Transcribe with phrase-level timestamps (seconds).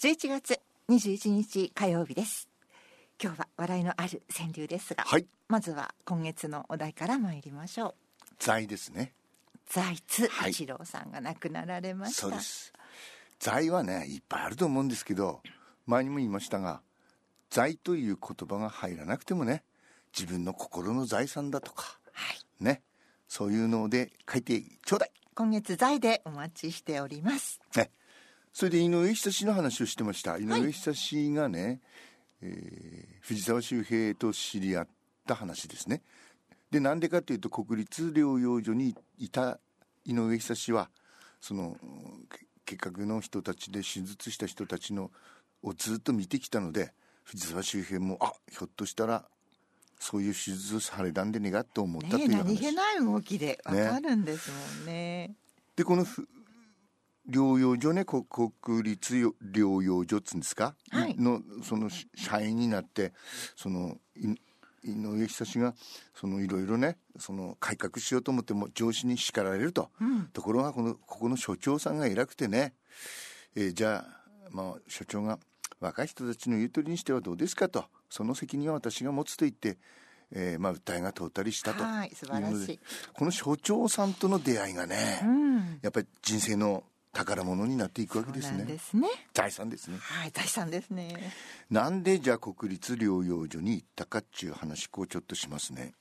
[0.00, 2.48] 11月21日火曜日です。
[3.20, 5.26] 今日は笑いのある川柳ですが、はい。
[5.48, 7.94] まずは今月のお題から参りましょう。
[8.38, 9.12] 財ですね。
[9.66, 10.28] 財津。
[10.28, 10.52] はい。
[10.52, 12.72] 一郎さんが亡くなられました、そうです。
[13.40, 15.40] 財はねいっぱいあると思うんですけど
[15.86, 16.80] 前にも言いましたが
[17.50, 19.64] 財という言葉が入らなくてもね
[20.16, 22.64] 自分の心の財産だとかはい。
[22.64, 22.82] ね
[23.26, 25.10] そういうので書いてちょうだい。
[25.34, 27.60] 今月財でお待ちしております。
[27.74, 27.90] ね
[28.52, 30.38] それで井上久志の話をしてました。
[30.38, 31.80] 井上久志がね、
[32.42, 34.88] えー藤沢周平と知り合っ
[35.26, 36.02] た話ですね。
[36.70, 39.58] でなんでかというと国立療養所にいた
[40.06, 40.88] 井上久志は
[41.40, 41.76] その
[42.30, 45.10] け結核の人たちで手術した人たちの
[45.62, 46.92] をずっと見てきたので
[47.24, 49.24] 藤沢周平もあひょっとしたら
[49.98, 55.34] そういう手術をされたんでねがと思ったとねいう話、何気ない動きでわかるんですもんね。
[55.76, 56.28] でこのふ
[57.28, 61.16] 療養所ねこ国立よ療養所っつうんですか、はい。
[61.16, 63.12] のそのし社員になって
[63.56, 64.34] そのい
[64.84, 65.74] 井上久志が
[66.14, 70.26] そのいろいろねその改革しようと思っても上司に叱られると、うん。
[70.32, 72.74] ところがこのここの所長さんが偉くてね、
[73.54, 75.38] えーじゃあ、まあ、所長が
[75.80, 77.84] 若い人たちの言う通りにしてはどうですかと。
[78.08, 79.78] その責任は私が持つと言って、
[80.32, 82.78] えーまあ、訴えが通ったりしたとはい素晴らしいうので
[83.12, 85.78] この所長さんとの出会いがね、うん。
[85.82, 86.84] やっぱり人生の
[87.18, 88.62] 宝物になっていくわけですね。
[88.62, 89.08] ですね。
[89.34, 89.98] 財産ですね。
[90.00, 91.32] はい財産ですね。
[91.68, 95.94] なんでじゃあ国立療養所に行ったかっていう話をちょっとしますね、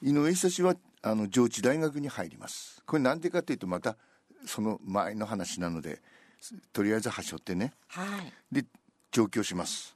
[0.00, 2.82] 井上久志はあの上智大学に入ります。
[2.86, 3.98] これなんでかというとまた
[4.46, 6.00] その前の話なので
[6.40, 7.74] すとりあえずはしょってね。
[7.88, 8.32] はい。
[8.50, 8.64] で
[9.10, 9.94] 上京します、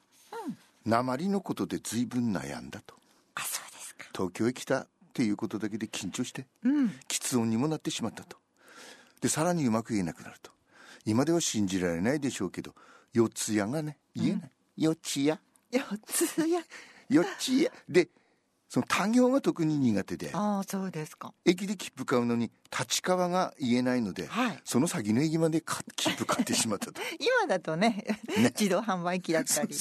[0.85, 2.95] 鉛のことで随分悩んだと。
[3.37, 4.05] あそうですか。
[4.13, 6.89] 東京へ来たっていうことだけで緊張してうん。
[7.09, 8.37] 喫音にもなってしまったと
[9.27, 10.53] でさらにうまく言えなくなると。
[11.05, 12.75] 今では信じられないでしょうけど
[13.13, 15.39] 四つ谷がね言えない、四つ谷？
[15.73, 16.61] 四つや
[17.11, 17.69] 四つ谷。
[17.89, 18.09] で
[18.69, 20.31] その他行が特に苦手で。
[20.33, 21.35] ああそうですか。
[21.45, 24.61] 駅で切符買うのに立川が言えないので、はい。
[24.65, 27.03] その先の駅までか切符買ってしまったと。
[27.19, 28.05] 今だとね
[28.59, 29.77] 自動販売機だったり。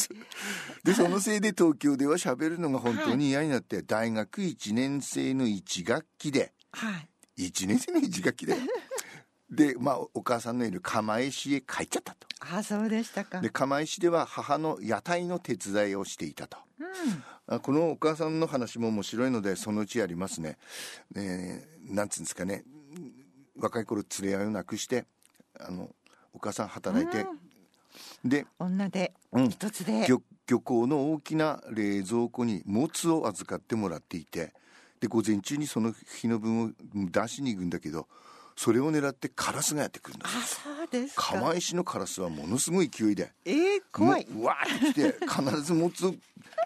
[0.84, 6.52] でそのせいで東京では喋るのが本当に嫌になって、大学1年生の1学期で。
[6.72, 7.10] はい。
[7.38, 8.56] 1年生の1学期で
[9.50, 12.28] でまあお母さんのいる釜石へ帰っちゃったと。
[12.40, 13.42] あそうでしたか。
[13.42, 16.58] で釜石では母の屋台の手伝いをしていたと。
[17.48, 20.58] あこのお母さんの話も面白いのでそのうちやりますね、
[21.16, 22.64] えーなんつうんですかね。
[23.58, 25.06] 若い頃連れ合いをなくして
[25.60, 25.90] あの
[26.34, 27.26] お母さん働いて、
[28.24, 29.50] で女でうん。
[29.50, 34.54] 一つで、漁漁港の大きな冷蔵庫にもつを預かってもらっていて。
[35.02, 38.08] で午前中にその日の分を出しに行くんだけど
[38.56, 40.28] それを狙ってカラスがやってくるんだ。
[40.28, 41.24] あそうですか。
[41.34, 43.32] 釜石のカラスはものすごい勢いで。
[43.44, 44.26] えー、怖い。
[44.30, 46.16] もううわーって来て 必ずもつを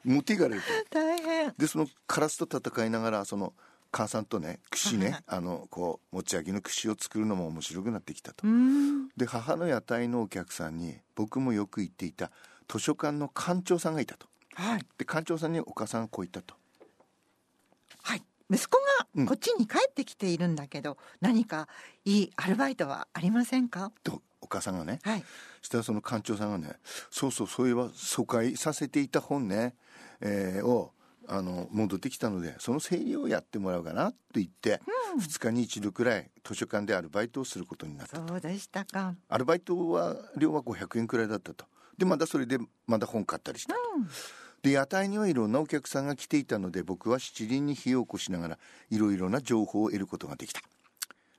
[0.03, 0.67] 持っていかれると。
[0.91, 1.53] 大変。
[1.57, 3.53] でそのカラスと戦いながらその
[3.91, 9.09] 母さんとね串ね、はいあのこう持ち上げの串を作るのも面白くなってきたと、うん。
[9.17, 12.31] で母の屋台のお客さんに僕もよく行っていた
[12.67, 14.27] 図書館の館長さんがいたと。
[14.53, 14.85] はい。
[14.99, 16.53] で館長さんにお母さんがこう言ったと。
[16.53, 16.58] はい
[18.49, 18.77] 息子
[19.15, 19.25] うん。
[19.25, 21.67] がこっちに帰ってきているんだけど、何か
[22.05, 23.91] いいアルバイトはありませんか？
[24.03, 25.23] とお母さんがねはい。
[25.61, 26.75] そしたらその館長さんがね
[27.11, 29.75] 「そうそうそういえば疎開させていた本ね、
[30.21, 30.93] えーを
[31.31, 34.81] あの戻ってきたのでその整理をやってもらおうかな」って言って、
[35.19, 39.13] 2日に一度くらい図書館でアルバイトをすることになったそうでしたか。
[39.27, 41.65] アルバイトは量は500円くらいだったと。
[41.97, 43.79] でまだそれでまだ本買ったりしたと、
[44.61, 48.57] で屋台にはいろんなお客さんが来ていたので僕は七輪に火を起こしながら
[48.89, 50.61] いろいろな情報を得ることができた。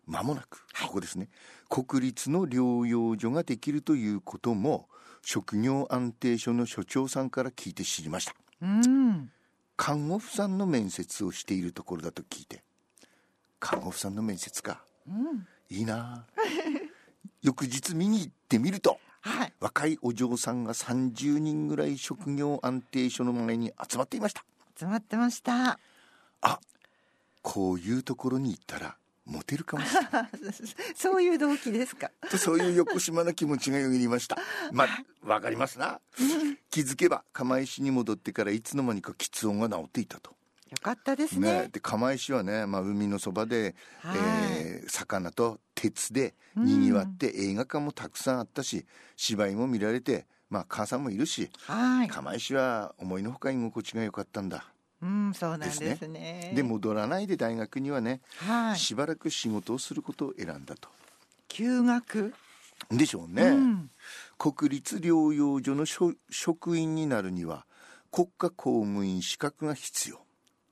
[0.07, 1.29] 間もなくここですね、
[1.69, 4.89] 国立の療養所ができるということも
[5.23, 8.35] 職業安定所の所長さんから聞いて知りました。
[8.63, 9.31] うん。
[9.77, 12.63] 看護婦さんの面接をしているところだと聞いて。
[13.59, 14.83] 看護婦さんの面接か。
[15.07, 15.47] うん。
[15.69, 16.27] いいな。
[16.27, 16.41] あ
[17.43, 19.53] 翌日見に行ってみるとはい。
[19.61, 24.45] 若いお嬢さんが30人ぐらい職業安定所の前に集まっていました。
[24.79, 25.79] 集まってました。
[26.43, 26.59] あ
[27.43, 28.97] こういうところに行ったら
[29.27, 30.31] モテるかもしれない。
[30.97, 32.11] そういう動機ですか？
[32.31, 34.39] とそういう横島な気持ちがよぎりました。
[34.73, 34.87] ま
[35.23, 36.01] わかりますな。
[36.71, 40.35] 気づけば釜石に戻ってからいつの間にか喫音が治っていたと
[40.71, 41.63] よかったですね。
[41.63, 44.19] ね、で釜石はね、まあ、海のそばで、はい。
[44.19, 48.85] えー魚と鉄でにぎわって、映画館もたくさんあったし
[49.17, 52.09] 芝居も見られて、まあ、母さんもいるしはい。
[52.09, 54.65] 釜石は思いのほか居心地が良かったんだ。
[55.03, 55.97] うんそうなんですね。
[56.01, 58.79] ですで戻らないで大学にはね、はい。
[58.79, 60.89] しばらく仕事をすることを選んだと。
[61.49, 62.35] 休学？
[62.91, 63.91] でしょうね、うん。
[64.39, 67.67] 国立療養所の職職員になるには
[68.11, 70.21] 国家公務員資格が必要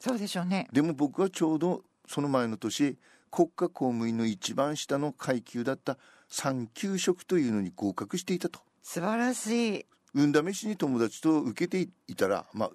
[0.01, 0.69] そうでしょうね。
[0.73, 2.97] でも僕はちょうどその前の年
[3.31, 5.99] 国家公務員の一番下の階級だった
[6.31, 8.61] 3級職というのに合格していたと。
[8.83, 9.87] 素晴らしい。
[10.15, 12.71] 運試しに友達と受けていたらまあ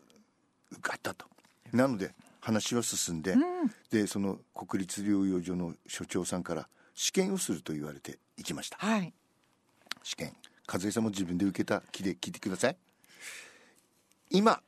[0.72, 1.26] 受かったと。
[1.72, 3.36] なので話は進んで、
[3.90, 8.78] でその国立療養所の所長さんから試験をすると言われて行きました。
[8.78, 9.14] はい。
[10.04, 10.36] 試験。
[10.72, 12.78] 和江さんも自分で受けた気で聞いてください。
[14.30, 14.62] 今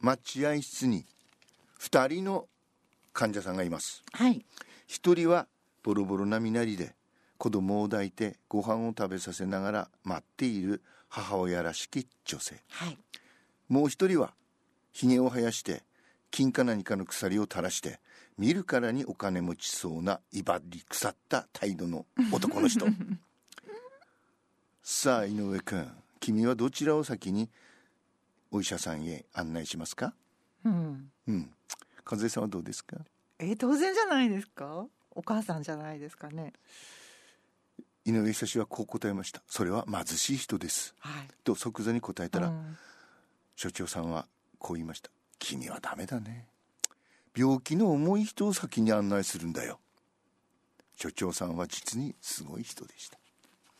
[0.00, 1.04] 待合室に
[1.86, 2.48] 2人の
[3.12, 4.02] 患者さんがいます。
[4.12, 4.44] はい。
[4.88, 5.46] 1人は
[5.84, 6.94] ボロボロな身なりで
[7.38, 12.56] 子供を抱いてご飯を食べさせながら待っている母親らしき女性。
[12.70, 12.98] はい。
[13.68, 14.34] もう1人は
[14.92, 15.84] ひげを生やして
[16.32, 18.00] 金か何かの鎖を垂らして
[18.36, 22.86] 見るからにお金持ちそうな威張り腐った態度の男の人。
[24.82, 25.88] さあ井上君
[26.18, 27.48] 君はどちらを先に
[28.50, 30.14] お医者さんへ案内しますか？
[30.66, 31.10] うん。
[31.28, 31.50] うん。
[32.08, 32.96] 和江さんはどうですか？
[33.38, 34.86] え当然じゃないですか？
[35.10, 36.52] お母さんじゃないですかね。
[38.04, 39.42] 井上久志はこう答えました。
[39.48, 40.94] それは貧しい人です。
[41.00, 41.28] はい。
[41.44, 42.76] と即座に答えたら、うん。
[43.56, 44.26] 所長さんは
[44.58, 46.46] こう言いました君はダメだね。
[47.34, 49.78] 病気の重い人を先に案内するんだよ。
[50.96, 53.18] 所長さんは実にすごい人でした。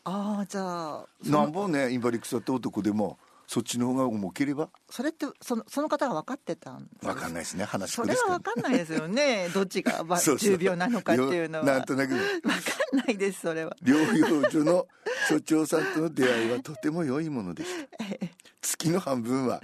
[0.04, 4.68] ああじゃあなんぼねインバリ腐った男でもそっちの方が重ければ？
[4.90, 7.64] それってそのその方が分かってたん分かんないですね。
[7.64, 9.48] 話しそれは分かんないですよね。
[9.54, 11.64] どっちが重病なのかっていうのは。
[11.66, 12.14] よなんとなく。
[12.14, 12.48] 分か
[12.92, 13.76] んないですそれは。
[13.82, 14.86] 療養所の
[15.28, 18.04] 所長さんとの出会いはとても良いものでした。
[18.62, 19.60] 月の半分は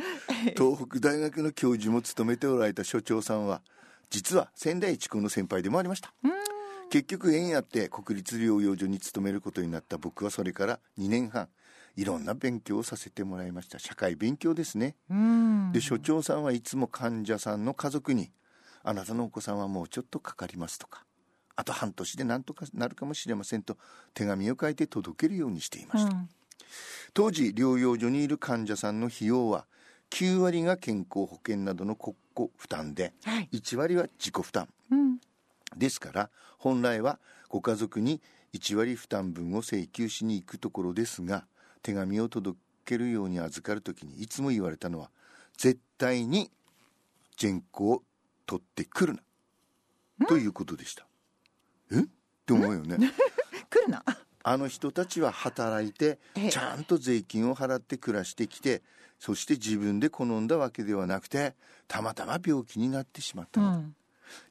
[0.56, 3.61] 東北大学の教授も務めておられた所長さんは
[4.11, 6.12] 実は仙台一高の先輩でもありました
[6.93, 11.49] 結局縁あって国立療養所に勤めることになった僕はそれから2年半
[11.97, 13.79] いろんな勉強をさせてもらいました。
[13.79, 14.94] 社会勉強ですね。
[15.09, 15.73] うん。
[15.73, 18.31] で所長さんはいつも患者さんの家族に
[18.85, 21.06] 「あなたのお子さんはもうちょっとかかります」とか
[21.56, 23.79] 「あと半年で何とかなるかもしれません」と
[24.12, 26.29] 手紙を書いて届けるようにしていました、うん。
[27.15, 29.67] 当時療養所にいる患者さんの費用は
[30.11, 33.49] 9割が健康保険などの国庫負担ではい。
[33.50, 34.69] 1割は自己負担。
[34.91, 35.19] うん
[35.77, 38.21] ですから本来はご家族に
[38.55, 41.47] 1割負担分を請求しに行くところですが
[41.83, 45.11] 手紙を届けるように預かる時にいつも言われたのは
[45.57, 46.51] 絶対に
[47.37, 48.03] 全項を
[48.47, 49.15] 取ってくる
[50.19, 51.07] なということでした。
[51.91, 52.01] え？
[52.01, 52.05] っ
[52.47, 52.99] て思うよね。
[53.71, 54.05] 来るな。
[54.45, 56.51] あの人たちは働いてええ。
[56.51, 58.83] ちゃんと税金を払って暮らしてきて
[59.19, 61.55] そして自分で好んだわけではなくて
[61.87, 63.71] たまたま病気になってしまったの。
[63.71, 63.97] だ、うん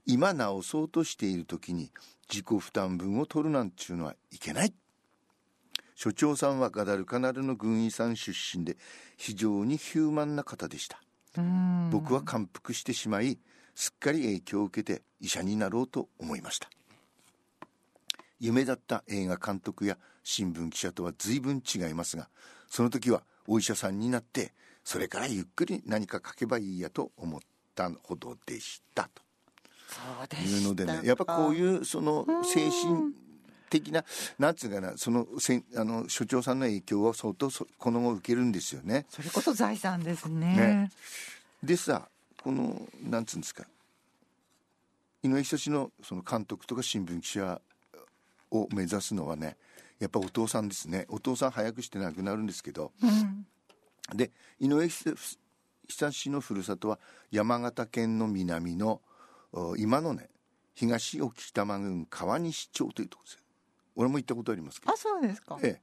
[0.05, 1.91] 今治そうとしている時に
[2.29, 4.73] 自己負担分を取るなんていうのはいけない。
[5.95, 8.77] 所長さんはガダルカナルの軍医さん出身で
[9.17, 11.01] 非常にヒューマンな方でした。
[11.37, 11.89] うん。
[11.91, 13.37] 僕は感服してしまい
[13.75, 16.69] すっかり影響を受けて医者になろうと思いました。
[18.39, 22.27] 夢だった映画監督や新聞記者とは随分違いますが
[22.67, 27.41] その時はお医者さんになってそれからゆっくり何か書けばいいやと思っ
[27.75, 29.21] たほどでしたと
[30.35, 33.13] いうのでねやっぱこうういうその精神
[33.69, 34.03] 的な
[34.37, 39.05] なんつうかなそのせんあの所長さんの影響は相当そこの後受けるんですよね。
[39.09, 40.55] それこそ財産ですね。
[40.55, 40.91] ね。
[41.63, 42.07] でさ
[42.43, 43.65] このなんつうんですか。
[45.23, 47.61] 井上久志のその監督とか新聞記者
[48.51, 49.55] を目指すのはね
[49.99, 51.05] やっぱお父さんですね。
[51.09, 52.91] お父さん早くして亡くなるんですけど。
[53.01, 53.45] うん。
[54.17, 55.15] で井上久
[55.87, 56.99] 久志のふるさとは
[57.31, 59.01] 山形県の南のお
[59.77, 60.29] 今のね
[60.73, 63.39] 東沖多摩郡川西町というところですよ。
[63.95, 64.93] 俺も行ったことありますけど。
[64.93, 65.57] あそうですか。
[65.61, 65.81] え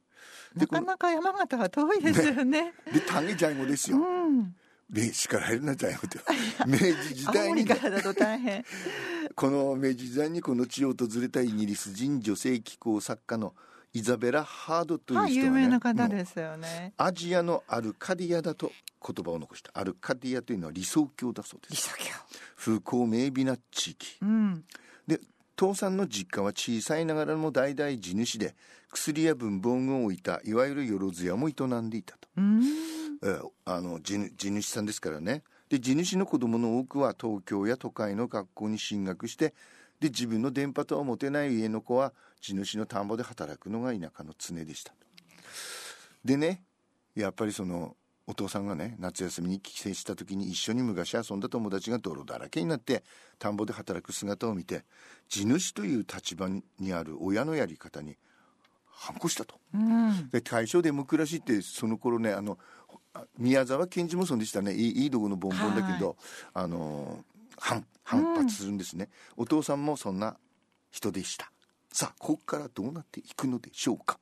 [0.55, 0.59] え。
[0.59, 2.73] でなかなか山形は遠いですよね。
[2.91, 4.55] で種ジャイゴですうよん。
[4.89, 6.19] 名刺から入るなジャイゴって。
[6.65, 7.65] 明治時青代にね。
[7.65, 8.65] 森からだと大変。
[9.35, 13.55] この明治時代にこの地を訪れたイギリス人女性気候作家の
[13.93, 16.93] イザベラ・ハードという人は、ね、はい有名な方ですよね。
[16.97, 18.71] アジアのアルカディアだと
[19.05, 19.71] 言葉を残した。
[19.73, 21.89] アルカディアというのは理想郷だそうです。
[21.97, 22.11] 理想郷。
[22.55, 24.17] 風光明媚な地域。
[24.21, 24.63] うん。
[25.07, 25.19] で
[25.55, 28.55] 父さんの実家は小さいながらも代々地主で
[28.91, 32.63] 薬や文房具を置いたいわゆるよろず屋も営んでいたと、うん。
[33.23, 35.43] えーあの地主地主さんですからね。
[35.69, 39.53] で地主の子供の多くは東京や都会の学校に進学して
[39.99, 44.91] で自分の電波とは持てない家の子は地主の田んぼで働くのが田舎の常でした。
[44.91, 44.97] と
[46.23, 46.63] でね
[47.15, 47.95] やっぱりその
[48.27, 53.03] お父さんがね夏休みに帰省した時に一緒に昔遊んだ友達が泥だらけになって
[53.39, 54.83] 田んぼで働く姿を見て
[55.27, 58.17] 地主という立場にある親のやり方に
[58.85, 59.55] 反抗したと。
[59.73, 60.29] うん。
[60.29, 62.59] で大正デモクラシーってその頃ねあの
[63.13, 64.75] あ宮沢賢治もそうでしたね。
[64.75, 66.15] いいいいとこのボンボンだけど、
[66.53, 67.23] あの
[67.59, 70.37] 反反発するんですね、お父さんもそんな
[70.91, 71.51] 人でした。
[71.91, 74.19] さあここからどうなっていくのでしょうか。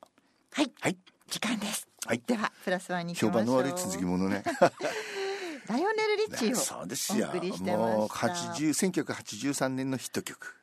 [0.52, 0.72] はい。
[0.80, 0.96] はい。
[1.28, 1.86] 時間です。
[2.06, 2.22] はい。
[2.26, 4.42] ではプラスワンに評判の悪い続きものね。
[5.68, 7.26] ライオネル・リッチーをそうですよ。
[7.26, 10.54] お送りしてまもう80 1983年のヒット曲。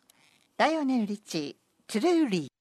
[0.57, 2.54] ライオネル・リッチートゥルーリー